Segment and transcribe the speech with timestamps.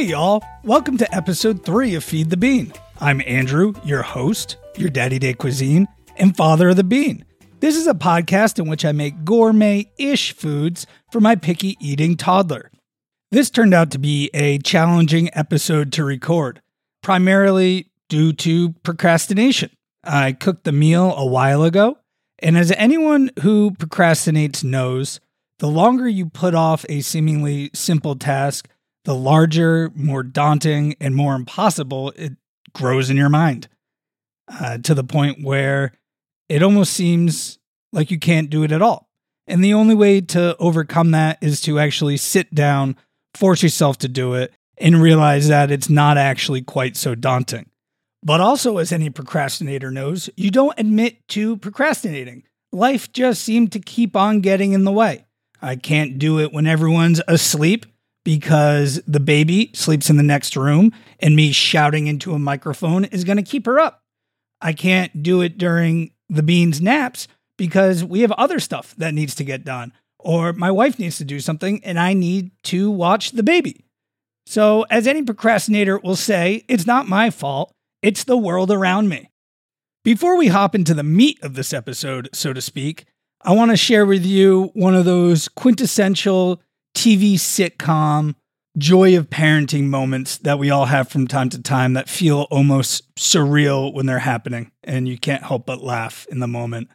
[0.00, 0.42] Hey, y'all.
[0.64, 2.72] Welcome to episode three of Feed the Bean.
[3.00, 7.26] I'm Andrew, your host, your daddy day cuisine, and father of the bean.
[7.58, 12.16] This is a podcast in which I make gourmet ish foods for my picky eating
[12.16, 12.70] toddler.
[13.30, 16.62] This turned out to be a challenging episode to record,
[17.02, 19.70] primarily due to procrastination.
[20.02, 21.98] I cooked the meal a while ago,
[22.38, 25.20] and as anyone who procrastinates knows,
[25.58, 28.66] the longer you put off a seemingly simple task,
[29.10, 32.30] the larger, more daunting, and more impossible it
[32.72, 33.66] grows in your mind
[34.46, 35.94] uh, to the point where
[36.48, 37.58] it almost seems
[37.92, 39.08] like you can't do it at all.
[39.48, 42.94] And the only way to overcome that is to actually sit down,
[43.34, 47.68] force yourself to do it, and realize that it's not actually quite so daunting.
[48.22, 52.44] But also, as any procrastinator knows, you don't admit to procrastinating.
[52.70, 55.24] Life just seemed to keep on getting in the way.
[55.60, 57.86] I can't do it when everyone's asleep
[58.24, 63.24] because the baby sleeps in the next room and me shouting into a microphone is
[63.24, 64.02] going to keep her up.
[64.60, 69.34] I can't do it during the beans naps because we have other stuff that needs
[69.36, 73.32] to get done or my wife needs to do something and I need to watch
[73.32, 73.84] the baby.
[74.46, 79.30] So, as any procrastinator will say, it's not my fault, it's the world around me.
[80.02, 83.04] Before we hop into the meat of this episode, so to speak,
[83.42, 86.62] I want to share with you one of those quintessential
[86.94, 88.34] TV sitcom
[88.78, 93.14] joy of parenting moments that we all have from time to time that feel almost
[93.16, 96.88] surreal when they're happening and you can't help but laugh in the moment.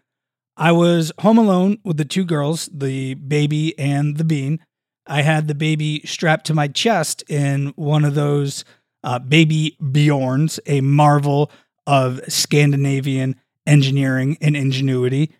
[0.57, 4.59] I was home alone with the two girls, the baby and the bean.
[5.05, 8.63] I had the baby strapped to my chest in one of those
[9.03, 11.51] uh, baby Bjorns, a marvel
[11.85, 13.35] of Scandinavian
[13.67, 15.31] engineering and ingenuity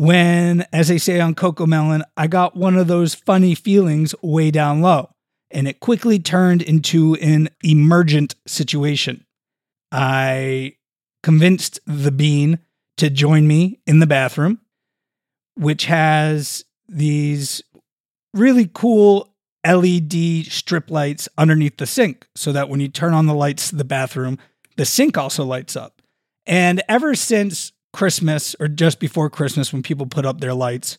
[0.00, 4.80] when, as they say on Cocomelon, I got one of those funny feelings way down
[4.80, 5.10] low,
[5.50, 9.26] and it quickly turned into an emergent situation.
[9.92, 10.76] I
[11.22, 12.60] convinced the bean
[12.96, 14.60] to join me in the bathroom,
[15.54, 17.60] which has these
[18.32, 19.34] really cool
[19.66, 23.84] LED strip lights underneath the sink so that when you turn on the lights the
[23.84, 24.38] bathroom,
[24.78, 26.00] the sink also lights up.
[26.46, 30.98] And ever since Christmas or just before Christmas when people put up their lights,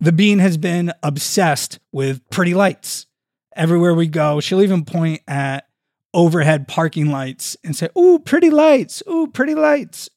[0.00, 3.06] the bean has been obsessed with pretty lights.
[3.56, 5.66] Everywhere we go, she'll even point at
[6.14, 9.02] overhead parking lights and say, Ooh, pretty lights.
[9.08, 10.08] Ooh, pretty lights.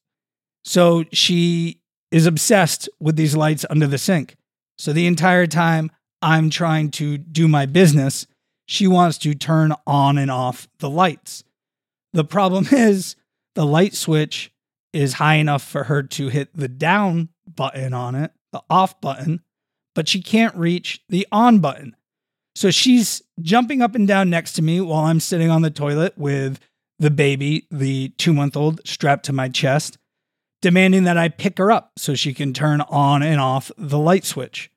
[0.63, 1.81] So she
[2.11, 4.35] is obsessed with these lights under the sink.
[4.77, 8.27] So the entire time I'm trying to do my business,
[8.67, 11.43] she wants to turn on and off the lights.
[12.13, 13.15] The problem is
[13.55, 14.51] the light switch
[14.94, 19.41] is high enough for her to hit the down button on it, the off button,
[19.96, 21.96] but she can't reach the on button.
[22.56, 26.18] So she's jumping up and down next to me while I'm sitting on the toilet
[26.18, 26.59] with
[27.00, 29.97] the baby, the two month old, strapped to my chest,
[30.62, 34.25] demanding that I pick her up so she can turn on and off the light
[34.25, 34.69] switch.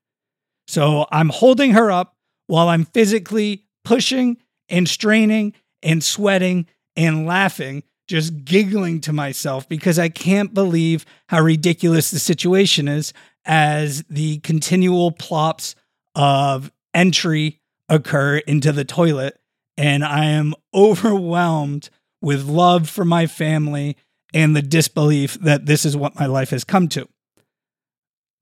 [0.67, 4.39] So I'm holding her up while I'm physically pushing
[4.69, 5.53] and straining
[5.83, 12.19] and sweating and laughing just giggling to myself because I can't believe how ridiculous the
[12.19, 13.13] situation is
[13.45, 15.75] as the continual plops
[16.15, 19.39] of entry occur into the toilet.
[19.77, 21.91] And I am overwhelmed
[22.23, 23.97] with love for my family
[24.33, 27.09] and the disbelief that this is what my life has come to.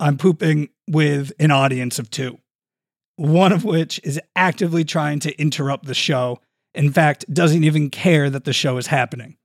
[0.00, 2.38] I'm pooping with an audience of two,
[3.16, 6.40] one of which is actively trying to interrupt the show.
[6.74, 9.36] In fact, doesn't even care that the show is happening.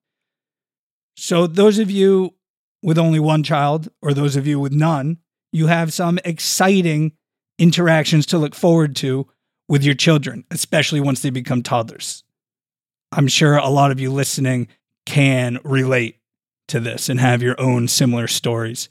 [1.18, 2.36] So, those of you
[2.84, 5.18] with only one child, or those of you with none,
[5.52, 7.14] you have some exciting
[7.58, 9.28] interactions to look forward to
[9.68, 12.24] with your children, especially once they become toddlers.
[13.12, 14.68] I'm sure a lot of you listening
[15.08, 16.20] can relate
[16.68, 18.88] to this and have your own similar stories.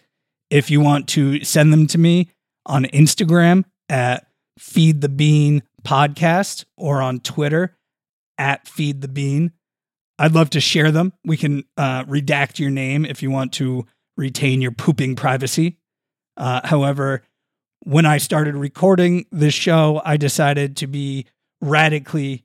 [0.51, 2.31] If you want to send them to me
[2.65, 4.27] on Instagram at
[4.59, 7.77] Feed the Bean Podcast or on Twitter
[8.37, 9.53] at Feed the Bean,
[10.19, 11.13] I'd love to share them.
[11.25, 13.87] We can uh, redact your name if you want to
[14.17, 15.77] retain your pooping privacy.
[16.37, 17.23] Uh, however,
[17.81, 21.27] when I started recording this show, I decided to be
[21.61, 22.45] radically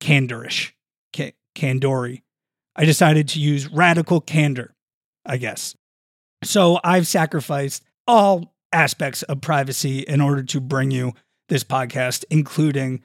[0.00, 0.72] candorish,
[1.14, 2.22] ca- candory.
[2.76, 4.74] I decided to use radical candor,
[5.24, 5.76] I guess.
[6.42, 11.12] So I've sacrificed all aspects of privacy in order to bring you
[11.48, 13.04] this podcast, including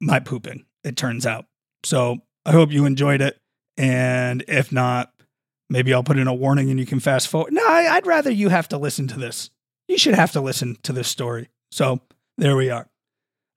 [0.00, 1.46] my pooping, it turns out.
[1.84, 3.38] So I hope you enjoyed it.
[3.76, 5.12] And if not,
[5.68, 7.52] maybe I'll put in a warning and you can fast forward.
[7.52, 9.50] No, I, I'd rather you have to listen to this.
[9.88, 11.48] You should have to listen to this story.
[11.70, 12.00] So
[12.36, 12.88] there we are.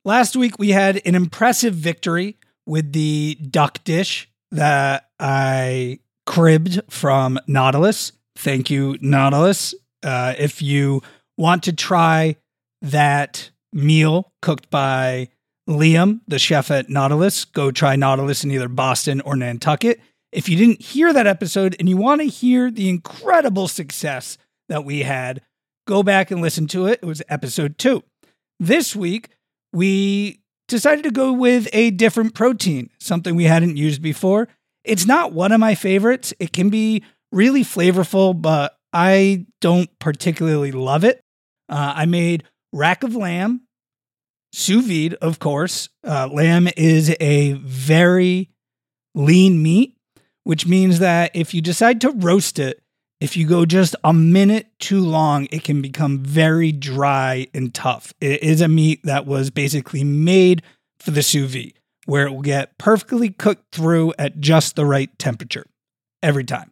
[0.06, 7.40] Last week, we had an impressive victory with the duck dish that I cribbed from
[7.48, 8.12] Nautilus.
[8.36, 9.74] Thank you, Nautilus.
[10.02, 11.02] Uh, if you
[11.38, 12.36] want to try
[12.82, 15.30] that meal cooked by
[15.68, 20.00] Liam, the chef at Nautilus, go try Nautilus in either Boston or Nantucket.
[20.32, 24.38] If you didn't hear that episode and you want to hear the incredible success
[24.68, 25.42] that we had,
[25.88, 27.00] go back and listen to it.
[27.02, 28.04] It was episode two.
[28.60, 29.30] This week,
[29.72, 34.48] we decided to go with a different protein, something we hadn't used before.
[34.84, 36.34] It's not one of my favorites.
[36.40, 41.22] It can be really flavorful, but I don't particularly love it.
[41.70, 43.62] Uh, I made rack of lamb,
[44.54, 45.90] sous vide, of course.
[46.04, 48.50] Uh, lamb is a very
[49.16, 49.98] lean meat,
[50.44, 52.82] which means that if you decide to roast it,
[53.20, 58.14] if you go just a minute too long, it can become very dry and tough.
[58.22, 60.62] It is a meat that was basically made
[61.00, 65.18] for the sous vide, where it will get perfectly cooked through at just the right
[65.18, 65.66] temperature
[66.22, 66.72] every time.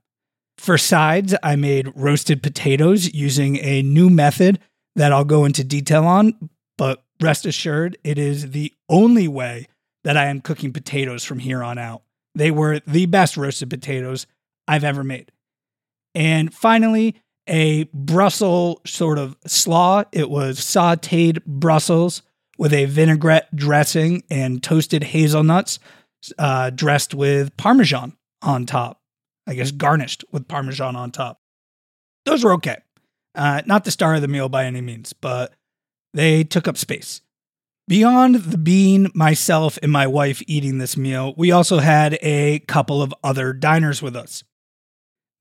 [0.58, 4.60] For sides, I made roasted potatoes using a new method
[4.96, 9.68] that I'll go into detail on, but rest assured, it is the only way
[10.04, 12.02] that I am cooking potatoes from here on out.
[12.36, 14.26] They were the best roasted potatoes
[14.68, 15.32] I've ever made.
[16.16, 20.04] And finally, a Brussels sort of slaw.
[20.12, 22.22] It was sauteed Brussels
[22.58, 25.80] with a vinaigrette dressing and toasted hazelnuts
[26.38, 29.00] uh, dressed with Parmesan on top.
[29.48, 31.40] I guess garnished with Parmesan on top.
[32.26, 32.78] Those were okay.
[33.34, 35.54] Uh, not the star of the meal by any means, but
[36.14, 37.22] they took up space.
[37.88, 43.02] Beyond the bean, myself, and my wife eating this meal, we also had a couple
[43.02, 44.44] of other diners with us.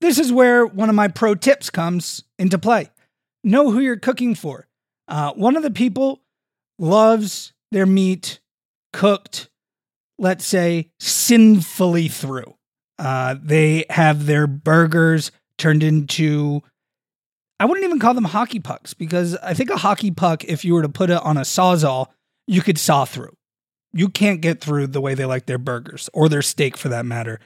[0.01, 2.89] This is where one of my pro tips comes into play.
[3.43, 4.67] Know who you're cooking for.
[5.07, 6.23] Uh, one of the people
[6.79, 8.39] loves their meat
[8.91, 9.49] cooked,
[10.17, 12.55] let's say, sinfully through.
[12.97, 16.61] Uh, they have their burgers turned into
[17.61, 20.73] I wouldn't even call them hockey pucks because I think a hockey puck, if you
[20.73, 22.07] were to put it on a sawzall,
[22.47, 23.37] you could saw through.
[23.93, 27.05] You can't get through the way they like their burgers or their steak for that
[27.05, 27.39] matter.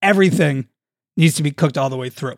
[0.00, 0.68] Everything
[1.16, 2.36] needs to be cooked all the way through.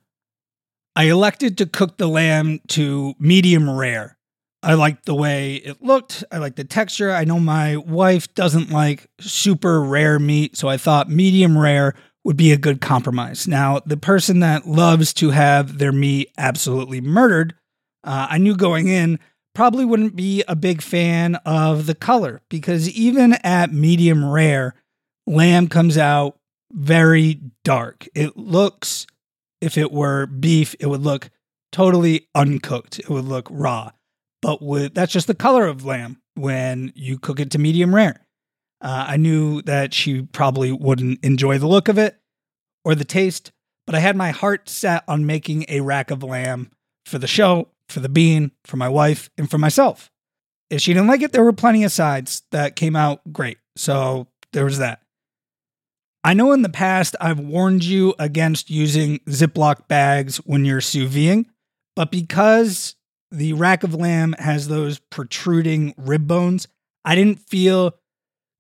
[0.97, 4.17] I elected to cook the lamb to medium rare.
[4.63, 6.25] I liked the way it looked.
[6.33, 7.13] I liked the texture.
[7.13, 11.95] I know my wife doesn't like super rare meat, so I thought medium rare
[12.25, 13.49] would be a good compromise.
[13.49, 17.55] Now, the person that loves to have their meat absolutely murdered,
[18.05, 19.19] uh, I knew going in
[19.55, 24.75] probably wouldn't be a big fan of the color because even at medium rare,
[25.27, 26.39] lamb comes out
[26.73, 28.07] very dark.
[28.15, 29.07] It looks,
[29.61, 31.31] if it were beef, it would look
[31.73, 32.99] totally uncooked.
[32.99, 33.91] It would look raw.
[34.43, 38.27] But with that's just the color of lamb when you cook it to medium rare.
[38.81, 42.17] Uh, I knew that she probably wouldn't enjoy the look of it
[42.85, 43.53] or the taste,
[43.87, 46.71] but I had my heart set on making a rack of lamb
[47.05, 50.11] for the show, for the bean, for my wife, and for myself.
[50.71, 53.59] If she didn't like it, there were plenty of sides that came out great.
[53.77, 55.03] So there was that.
[56.23, 61.11] I know in the past I've warned you against using Ziploc bags when you're sous
[61.11, 61.47] videing,
[61.97, 62.95] but because
[63.31, 66.69] the rack of lamb has those protruding rib bones,
[67.05, 67.95] I didn't feel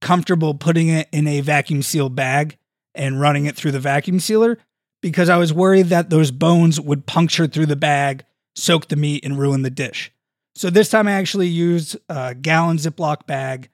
[0.00, 2.56] comfortable putting it in a vacuum sealed bag
[2.94, 4.58] and running it through the vacuum sealer
[5.02, 9.24] because I was worried that those bones would puncture through the bag, soak the meat,
[9.24, 10.12] and ruin the dish.
[10.54, 13.70] So this time I actually used a gallon Ziploc bag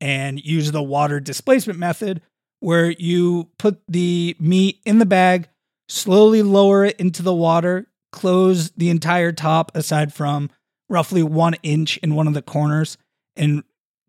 [0.00, 2.22] and used the water displacement method
[2.60, 5.48] where you put the meat in the bag,
[5.88, 10.50] slowly lower it into the water, close the entire top aside from
[10.88, 12.98] roughly one inch in one of the corners,
[13.36, 13.62] and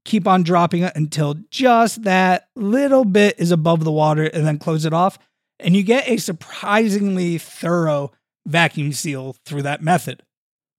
[0.06, 4.58] keep on dropping it until just that little bit is above the water and then
[4.58, 5.20] close it off.
[5.60, 8.12] And you get a surprisingly thorough
[8.48, 10.24] vacuum seal through that method.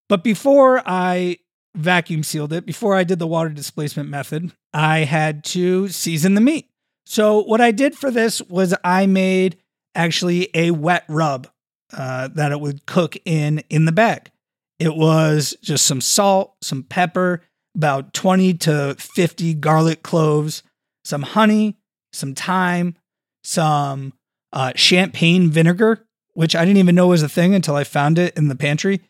[0.08, 1.38] But before I
[1.74, 6.40] vacuum sealed it, before I did the water displacement method, I had to season the
[6.40, 6.68] meat.
[7.06, 9.58] So, what I did for this was I made
[9.94, 11.48] actually a wet rub
[11.92, 14.30] uh, that it would cook in in the bag.
[14.78, 17.42] It was just some salt, some pepper,
[17.74, 20.62] about 20 to 50 garlic cloves,
[21.04, 21.76] some honey,
[22.12, 22.96] some thyme,
[23.44, 24.12] some
[24.52, 28.36] uh, champagne vinegar, which I didn't even know was a thing until I found it
[28.36, 29.00] in the pantry,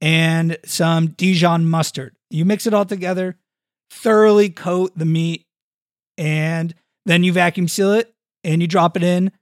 [0.00, 2.14] and some Dijon mustard.
[2.30, 3.36] You mix it all together,
[3.90, 5.46] thoroughly coat the meat,
[6.18, 9.32] and then you vacuum seal it and you drop it in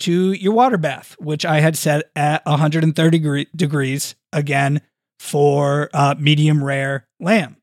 [0.00, 4.80] to your water bath, which I had set at 130 degrees again
[5.18, 7.56] for uh, medium rare lamb.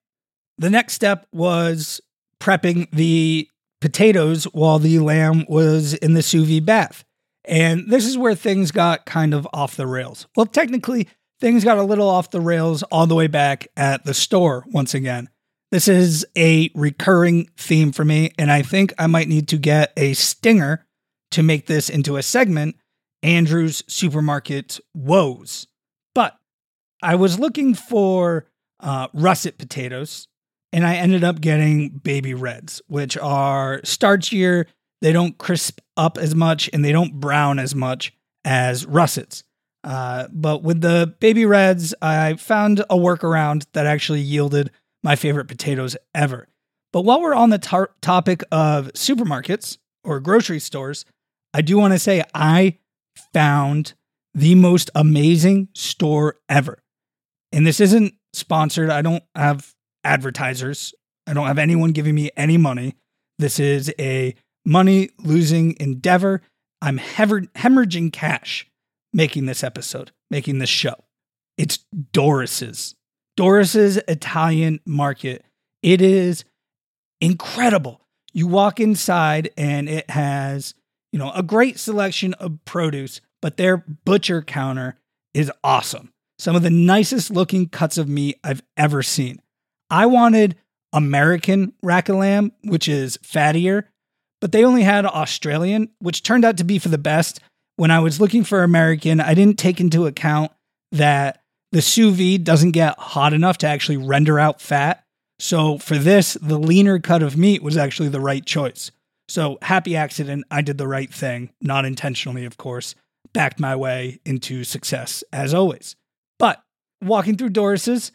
[0.57, 2.01] The next step was
[2.39, 3.49] prepping the
[3.81, 7.03] potatoes while the lamb was in the sous vide bath.
[7.45, 10.27] And this is where things got kind of off the rails.
[10.35, 11.07] Well, technically,
[11.39, 14.93] things got a little off the rails all the way back at the store once
[14.93, 15.29] again.
[15.71, 19.91] This is a recurring theme for me, and I think I might need to get
[19.97, 20.85] a stinger
[21.31, 22.77] to make this into a segment
[23.21, 25.67] Andrew's Supermarket Woes.
[26.15, 26.37] But
[27.01, 28.47] I was looking for
[28.79, 30.27] uh, russet potatoes,
[30.73, 34.65] and I ended up getting baby reds, which are starchier.
[35.01, 39.43] They don't crisp up as much and they don't brown as much as russets.
[39.83, 44.71] Uh, but with the baby reds, I found a workaround that actually yielded
[45.03, 46.47] my favorite potatoes ever.
[46.91, 51.05] But while we're on the tar- topic of supermarkets or grocery stores,
[51.53, 52.79] I do want to say I
[53.33, 53.93] found
[54.33, 56.83] the most amazing store ever.
[57.51, 58.89] And this isn't sponsored.
[58.89, 59.73] I don't have
[60.07, 60.93] advertisers.
[61.27, 62.95] I don't have anyone giving me any money.
[63.37, 64.33] This is a
[64.65, 66.41] money losing endeavor.
[66.81, 68.67] I'm hemorrhaging cash
[69.13, 70.95] making this episode, making this show.
[71.57, 71.79] It's
[72.13, 72.95] Doris's.
[73.35, 75.43] Doris's Italian market.
[75.83, 76.45] It is
[77.21, 78.01] incredible.
[78.33, 80.73] You walk inside and it has,
[81.11, 84.97] you know, a great selection of produce, but their butcher counter
[85.33, 86.13] is awesome.
[86.39, 89.41] Some of the nicest looking cuts of meat I've ever seen.
[89.89, 90.55] I wanted
[90.93, 93.83] American rack of lamb, which is fattier,
[94.41, 97.39] but they only had Australian, which turned out to be for the best.
[97.75, 100.51] When I was looking for American, I didn't take into account
[100.91, 101.41] that
[101.71, 105.03] the sous vide doesn't get hot enough to actually render out fat.
[105.39, 108.91] So for this, the leaner cut of meat was actually the right choice.
[109.29, 112.95] So happy accident, I did the right thing, not intentionally, of course,
[113.33, 115.95] backed my way into success as always.
[116.39, 116.63] But
[117.03, 118.11] walking through Doris's,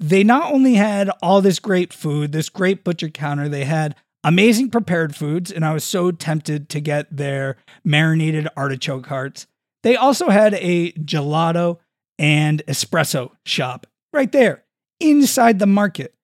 [0.00, 4.70] they not only had all this great food, this great butcher counter, they had amazing
[4.70, 9.46] prepared foods, and I was so tempted to get their marinated artichoke hearts.
[9.82, 11.78] They also had a gelato
[12.18, 14.64] and espresso shop right there
[15.00, 16.14] inside the market.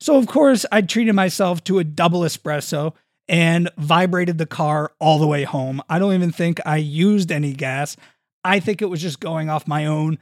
[0.00, 2.94] So, of course, I treated myself to a double espresso
[3.28, 5.82] and vibrated the car all the way home.
[5.88, 7.96] I don't even think I used any gas.
[8.44, 10.18] I think it was just going off my own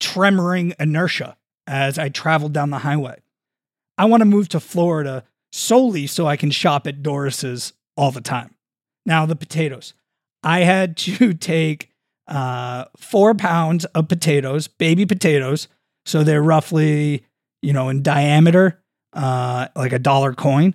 [0.00, 1.36] tremoring inertia
[1.68, 3.20] as I traveled down the highway.
[3.98, 8.20] I want to move to Florida solely so I can shop at Doris's all the
[8.20, 8.54] time.
[9.06, 9.92] Now, the potatoes.
[10.42, 11.90] I had to take
[12.26, 15.68] uh, four pounds of potatoes, baby potatoes.
[16.06, 17.24] So they're roughly,
[17.62, 18.82] you know, in diameter,
[19.12, 20.74] uh, like a dollar coin,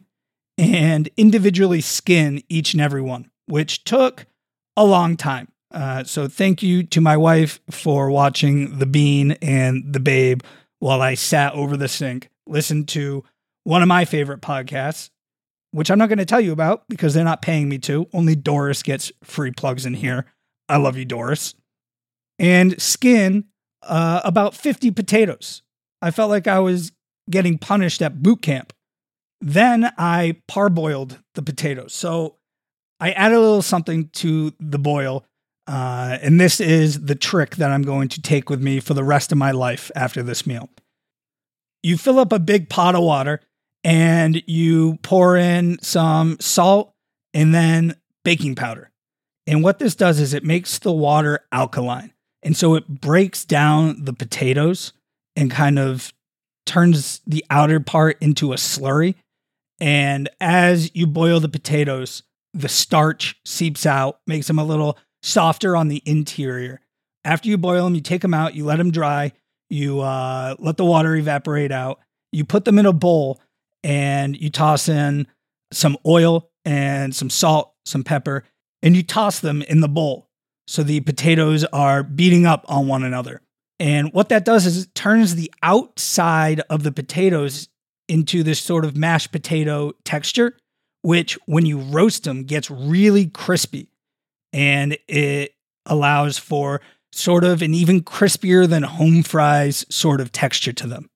[0.57, 4.27] and individually skin each and every one, which took
[4.77, 5.47] a long time.
[5.71, 10.41] Uh, so thank you to my wife for watching The Bean and The Babe
[10.83, 13.23] while I sat over the sink, listened to
[13.63, 15.11] one of my favorite podcasts,
[15.71, 18.05] which I'm not going to tell you about because they're not paying me to.
[18.11, 20.25] Only Doris gets free plugs in here.
[20.67, 21.55] I love you, Doris.
[22.37, 23.45] And skin
[23.81, 25.61] uh, about 50 potatoes.
[26.01, 26.91] I felt like I was
[27.29, 28.73] getting punished at boot camp.
[29.39, 31.93] Then I parboiled the potatoes.
[31.93, 32.35] So
[32.99, 35.23] I added a little something to the boil.
[35.65, 39.03] Uh, and this is the trick that I'm going to take with me for the
[39.03, 40.69] rest of my life after this meal.
[41.81, 43.39] You fill up a big pot of water
[43.83, 46.93] and you pour in some salt
[47.33, 48.91] and then baking powder.
[49.47, 52.13] And what this does is it makes the water alkaline.
[52.41, 54.93] And so it breaks down the potatoes
[55.35, 56.13] and kind of
[56.65, 59.15] turns the outer part into a slurry.
[59.79, 65.75] And as you boil the potatoes, the starch seeps out, makes them a little softer
[65.75, 66.81] on the interior.
[67.25, 69.31] After you boil them, you take them out, you let them dry,
[69.69, 71.99] you uh, let the water evaporate out,
[72.31, 73.41] you put them in a bowl,
[73.83, 75.27] and you toss in
[75.71, 78.43] some oil and some salt, some pepper,
[78.81, 80.29] and you toss them in the bowl.
[80.67, 83.41] So the potatoes are beating up on one another.
[83.79, 87.67] And what that does is it turns the outside of the potatoes
[88.07, 90.55] into this sort of mashed potato texture,
[91.01, 93.89] which when you roast them gets really crispy.
[94.53, 95.55] And it
[95.85, 96.81] allows for
[97.11, 101.09] sort of an even crispier than home fries sort of texture to them.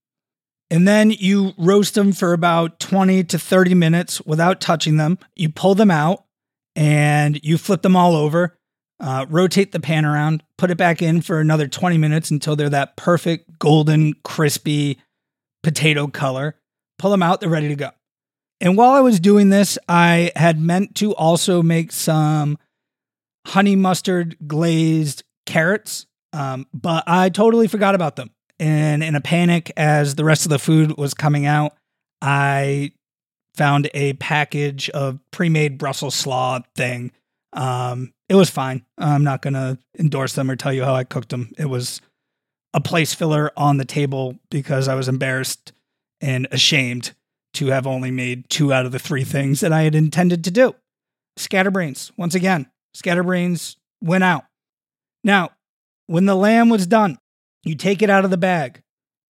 [0.70, 5.17] And then you roast them for about 20 to 30 minutes without touching them.
[5.36, 6.25] You pull them out
[6.75, 8.58] and you flip them all over,
[9.00, 12.70] uh, rotate the pan around, put it back in for another 20 minutes until they're
[12.70, 15.00] that perfect golden, crispy
[15.63, 16.56] potato color.
[17.00, 17.91] Pull them out, they're ready to go.
[18.60, 22.58] And while I was doing this, I had meant to also make some
[23.48, 28.32] honey mustard glazed carrots, um, but I totally forgot about them.
[28.60, 31.74] And in a panic, as the rest of the food was coming out,
[32.22, 32.92] I
[33.56, 37.12] found a package of pre-made Brussels slaw thing.
[37.54, 38.86] Um, it was fine.
[38.98, 41.54] I'm not gonna endorse them or tell you how I cooked them.
[41.58, 42.01] It was
[42.74, 45.72] a place filler on the table because I was embarrassed
[46.20, 47.13] and ashamed
[47.54, 50.51] to have only made two out of the three things that I had intended to
[50.51, 50.75] do.
[51.38, 54.46] Scatterbrains, once again, scatterbrains went out.
[55.24, 55.51] Now,
[56.08, 57.20] when the lamb was done,
[57.63, 58.82] you take it out of the bag,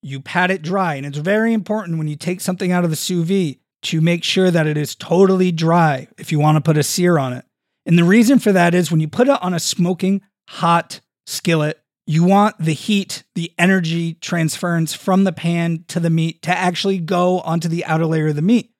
[0.01, 2.95] you pat it dry, and it's very important when you take something out of the
[2.95, 6.77] sous vide to make sure that it is totally dry if you want to put
[6.77, 7.45] a sear on it.
[7.85, 11.81] And the reason for that is when you put it on a smoking hot skillet,
[12.05, 16.99] you want the heat, the energy transference from the pan to the meat to actually
[16.99, 18.71] go onto the outer layer of the meat.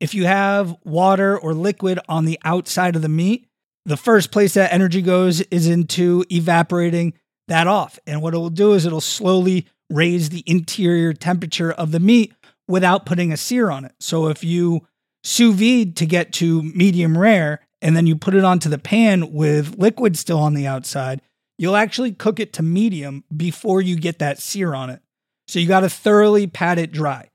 [0.00, 3.48] If you have water or liquid on the outside of the meat,
[3.84, 7.14] the first place that energy goes is into evaporating
[7.48, 7.98] that off.
[8.06, 12.32] And what it will do is it'll slowly raise the interior temperature of the meat
[12.66, 13.94] without putting a sear on it.
[14.00, 14.86] So if you
[15.22, 19.32] sous vide to get to medium rare and then you put it onto the pan
[19.32, 21.20] with liquid still on the outside,
[21.58, 25.00] you'll actually cook it to medium before you get that sear on it.
[25.46, 27.28] So you got to thoroughly pat it dry.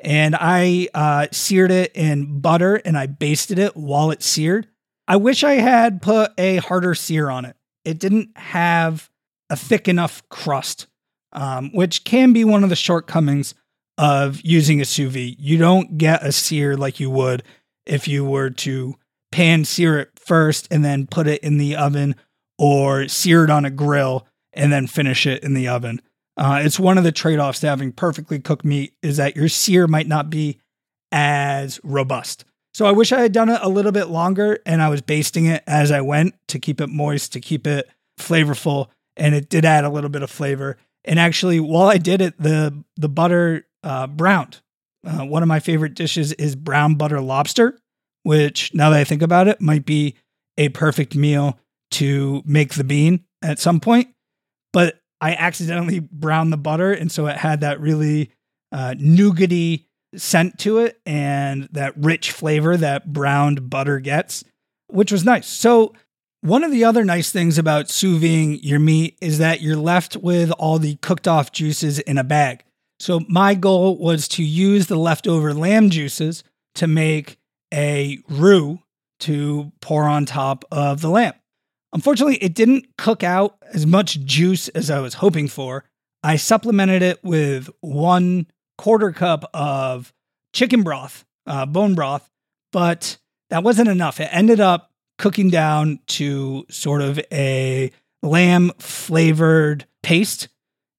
[0.00, 4.68] And I uh, seared it in butter and I basted it while it seared.
[5.08, 7.56] I wish I had put a harder sear on it.
[7.84, 9.08] It didn't have
[9.48, 10.88] a thick enough crust,
[11.32, 13.54] um, which can be one of the shortcomings
[13.98, 15.36] of using a sous vide.
[15.38, 17.44] You don't get a sear like you would
[17.86, 18.96] if you were to
[19.30, 22.16] pan sear it first and then put it in the oven
[22.58, 26.00] or sear it on a grill and then finish it in the oven.
[26.36, 29.48] Uh, it's one of the trade offs to having perfectly cooked meat is that your
[29.48, 30.58] sear might not be
[31.12, 32.44] as robust.
[32.76, 35.46] So I wish I had done it a little bit longer and I was basting
[35.46, 37.88] it as I went to keep it moist, to keep it
[38.20, 40.76] flavorful, and it did add a little bit of flavor.
[41.02, 44.60] And actually, while I did it, the the butter uh, browned.
[45.06, 47.78] Uh, one of my favorite dishes is brown butter lobster,
[48.24, 50.14] which now that I think about it, might be
[50.58, 51.58] a perfect meal
[51.92, 54.08] to make the bean at some point.
[54.74, 58.32] But I accidentally browned the butter, and so it had that really
[58.70, 64.44] uh, nougaty scent to it and that rich flavor that browned butter gets,
[64.88, 65.46] which was nice.
[65.46, 65.94] So,
[66.42, 70.16] one of the other nice things about sous vide your meat is that you're left
[70.16, 72.62] with all the cooked off juices in a bag.
[73.00, 76.44] So, my goal was to use the leftover lamb juices
[76.76, 77.38] to make
[77.72, 78.80] a roux
[79.20, 81.34] to pour on top of the lamb.
[81.92, 85.84] Unfortunately, it didn't cook out as much juice as I was hoping for.
[86.22, 88.46] I supplemented it with one
[88.78, 90.12] quarter cup of
[90.52, 92.28] chicken broth, uh, bone broth,
[92.72, 93.18] but
[93.50, 94.20] that wasn't enough.
[94.20, 97.90] It ended up cooking down to sort of a
[98.22, 100.48] lamb flavored paste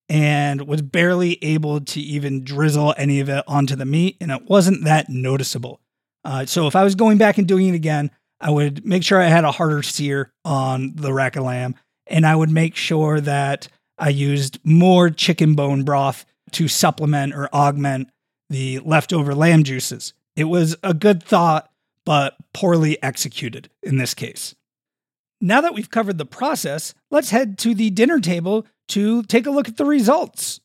[0.09, 4.43] and was barely able to even drizzle any of it onto the meat, and it
[4.47, 5.81] wasn't that noticeable.
[6.23, 9.21] Uh, so if I was going back and doing it again, I would make sure
[9.21, 13.19] I had a harder sear on the rack of lamb, and I would make sure
[13.19, 18.09] that I used more chicken bone broth to supplement or augment
[18.49, 20.13] the leftover lamb juices.
[20.35, 21.69] It was a good thought,
[22.05, 24.55] but poorly executed in this case.
[25.41, 29.51] Now that we've covered the process, let's head to the dinner table to take a
[29.51, 30.59] look at the results.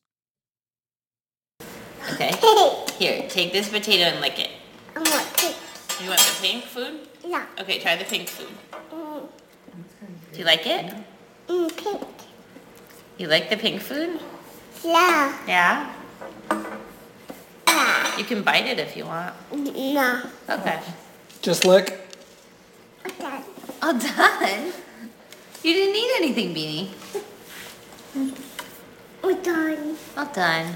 [2.13, 2.33] Okay.
[2.99, 4.51] Here, take this potato and lick it.
[4.95, 5.57] I want pink.
[6.01, 7.01] You want the pink food?
[7.25, 7.47] Yeah.
[7.59, 8.49] Okay, try the pink food.
[8.93, 9.27] Mm,
[10.33, 10.95] Do you like it?
[11.49, 12.01] mm, pink.
[13.19, 14.21] You like the pink food?
[14.85, 15.39] Yeah.
[15.47, 15.93] Yeah?
[17.67, 18.19] Yeah.
[18.19, 19.35] You can bite it if you want.
[19.53, 20.23] No.
[20.49, 20.81] Okay.
[21.41, 22.01] Just lick.
[23.07, 23.41] Okay.
[23.83, 24.73] All done?
[25.63, 26.89] You didn't eat anything, Beanie.
[29.23, 29.97] We're done.
[30.17, 30.75] All done.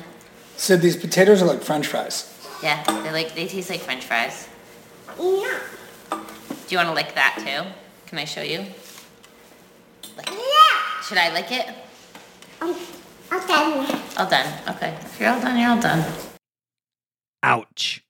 [0.56, 2.32] Sid, these potatoes are like french fries.
[2.62, 4.48] Yeah, they like they taste like french fries.
[5.18, 5.60] Yeah.
[6.10, 6.18] Do
[6.70, 7.70] you want to lick that too?
[8.06, 8.60] Can I show you?
[10.16, 10.30] Lick.
[10.30, 11.02] Yeah.
[11.02, 11.68] Should I lick it?
[12.60, 12.74] Um,
[13.32, 14.00] okay.
[14.16, 14.60] All done.
[14.68, 14.96] Okay.
[15.02, 16.04] If you're all done, you're all done.
[17.42, 18.02] Ouch.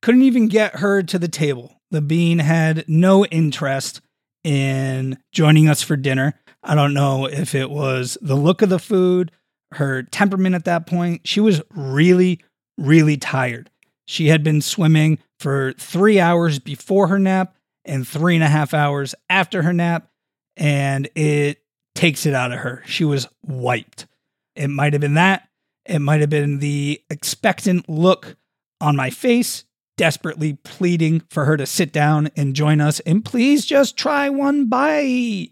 [0.00, 1.80] Couldn't even get her to the table.
[1.90, 4.00] The bean had no interest
[4.42, 6.40] in joining us for dinner.
[6.62, 9.30] I don't know if it was the look of the food,
[9.72, 11.26] her temperament at that point.
[11.26, 12.40] She was really,
[12.78, 13.70] really tired.
[14.06, 18.74] She had been swimming for three hours before her nap and three and a half
[18.74, 20.08] hours after her nap,
[20.56, 21.62] and it
[21.94, 22.82] takes it out of her.
[22.86, 24.06] She was wiped.
[24.54, 25.48] It might have been that.
[25.86, 28.36] It might have been the expectant look
[28.80, 29.64] on my face,
[29.96, 34.68] desperately pleading for her to sit down and join us and please just try one
[34.68, 35.50] bite.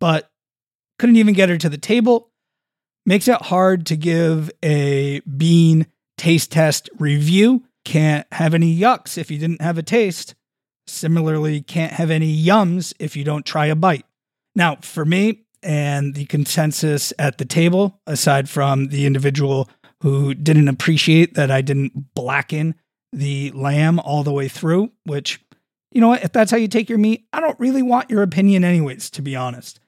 [0.00, 0.30] But
[0.98, 2.30] couldn't even get her to the table.
[3.06, 9.30] Makes it hard to give a bean taste test review can't have any yucks if
[9.30, 10.34] you didn't have a taste.
[10.86, 14.04] Similarly, can't have any yums if you don't try a bite.
[14.54, 19.68] Now, for me and the consensus at the table, aside from the individual
[20.02, 22.74] who didn't appreciate that I didn't blacken
[23.12, 25.40] the lamb all the way through, which,
[25.92, 28.22] you know what, if that's how you take your meat, I don't really want your
[28.22, 29.80] opinion, anyways, to be honest.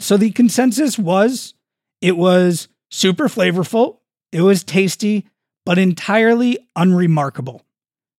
[0.00, 1.54] So the consensus was
[2.00, 3.98] it was super flavorful,
[4.32, 5.28] it was tasty,
[5.64, 7.64] but entirely unremarkable.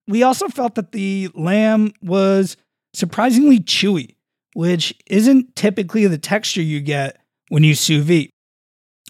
[0.07, 2.57] We also felt that the lamb was
[2.93, 4.14] surprisingly chewy,
[4.55, 8.29] which isn't typically the texture you get when you sous vide.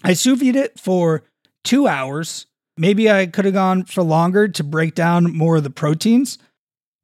[0.02, 1.22] I sous vide it for
[1.62, 2.46] two hours.
[2.76, 6.38] Maybe I could have gone for longer to break down more of the proteins.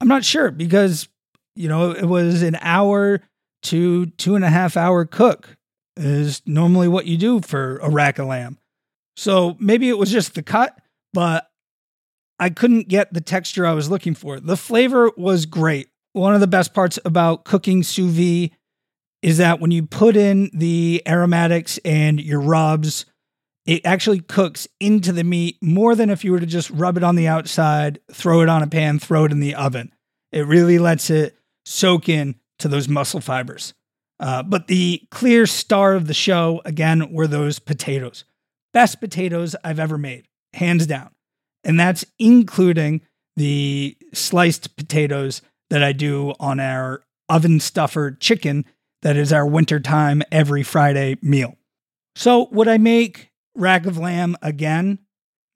[0.00, 1.09] I'm not sure because,
[1.55, 3.20] you know, it was an hour
[3.64, 5.57] to two and a half hour cook,
[5.96, 8.59] is normally what you do for a rack of lamb.
[9.16, 10.76] So maybe it was just the cut,
[11.12, 11.48] but
[12.40, 14.40] I couldn't get the texture I was looking for.
[14.40, 15.90] The flavor was great.
[16.12, 18.51] One of the best parts about cooking sous vide
[19.22, 23.07] is that when you put in the aromatics and your rubs,
[23.64, 27.05] it actually cooks into the meat more than if you were to just rub it
[27.05, 29.92] on the outside, throw it on a pan, throw it in the oven.
[30.33, 33.75] It really lets it soak in to those muscle fibers.
[34.18, 38.25] Uh, but the clear star of the show, again, were those potatoes.
[38.72, 41.11] Best potatoes I've ever made, hands down.
[41.64, 43.03] And that's including
[43.37, 48.66] the sliced potatoes that I do on our oven stuffer chicken
[49.00, 51.56] that is our wintertime every Friday meal.
[52.14, 54.98] So, would I make rack of lamb again?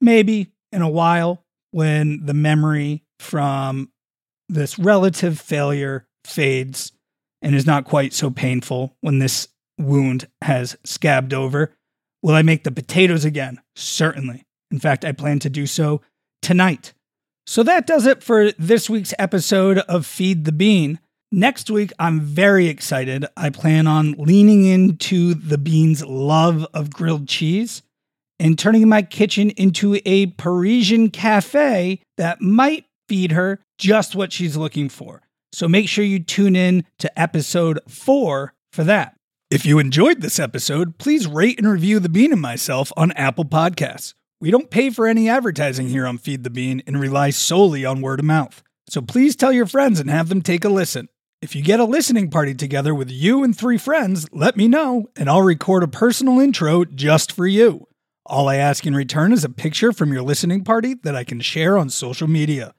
[0.01, 3.93] Maybe in a while when the memory from
[4.49, 6.93] this relative failure fades
[7.43, 9.49] and is not quite so painful when this
[9.79, 11.75] wound has scabbed over.
[12.23, 13.61] Will I make the potatoes again?
[13.75, 14.47] Certainly.
[14.71, 16.01] In fact, I plan to do so
[16.41, 16.95] tonight.
[17.47, 20.99] So that does it for this week's episode of Feed the Bean.
[21.31, 23.25] Next week, I'm very excited.
[23.37, 27.83] I plan on leaning into the bean's love of grilled cheese
[28.41, 34.57] and turning my kitchen into a Parisian cafe that might feed her just what she's
[34.57, 35.23] looking for.
[35.53, 39.15] So make sure you tune in to episode four for that.
[39.51, 43.45] If you enjoyed this episode, please rate and review The Bean and myself on Apple
[43.45, 44.15] Podcasts.
[44.39, 48.03] We don't pay for any advertising here on Feed the Bean and rely solely on
[48.03, 48.63] word of mouth.
[48.87, 51.09] So please tell your friends and have them take a listen.
[51.41, 55.07] If you get a listening party together with you and three friends, let me know
[55.17, 57.89] and I'll record a personal intro just for you.
[58.27, 61.41] All I ask in return is a picture from your listening party that I can
[61.41, 62.75] share on social media.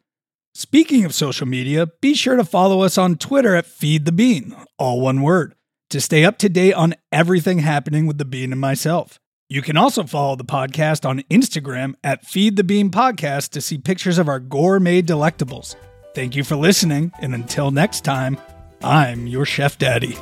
[0.53, 4.55] Speaking of social media, be sure to follow us on Twitter at Feed the Bean,
[4.77, 5.55] all one word,
[5.89, 9.19] to stay up to date on everything happening with the Bean and myself.
[9.49, 13.77] You can also follow the podcast on Instagram at Feed the Bean Podcast to see
[13.77, 15.77] pictures of our gourmet delectables.
[16.13, 18.37] Thank you for listening, and until next time,
[18.83, 20.17] I'm your Chef Daddy.